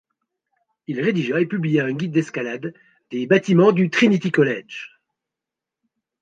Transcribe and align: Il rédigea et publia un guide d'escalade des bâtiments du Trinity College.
Il 0.87 0.99
rédigea 0.99 1.41
et 1.41 1.45
publia 1.45 1.85
un 1.85 1.93
guide 1.93 2.11
d'escalade 2.11 2.73
des 3.11 3.27
bâtiments 3.27 3.71
du 3.71 3.91
Trinity 3.91 4.31
College. 4.31 4.97